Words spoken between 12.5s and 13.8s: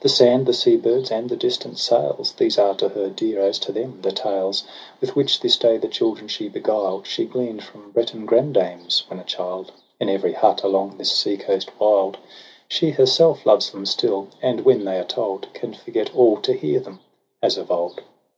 224 TRISTRAM AND ISEULT. She herself loves